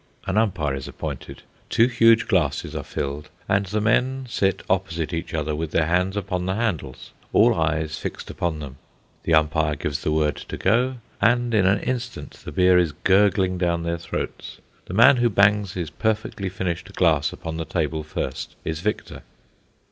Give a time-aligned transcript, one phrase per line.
[0.25, 5.31] An umpire is appointed, two huge glasses are filled, and the men sit opposite each
[5.31, 8.77] other with their hands upon the handles, all eyes fixed upon them.
[9.25, 13.59] The umpire gives the word to go, and in an instant the beer is gurgling
[13.59, 14.57] down their throats.
[14.87, 19.21] The man who bangs his perfectly finished glass upon the table first is victor.